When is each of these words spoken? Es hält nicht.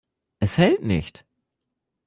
Es 0.39 0.57
hält 0.57 0.81
nicht. 0.81 1.25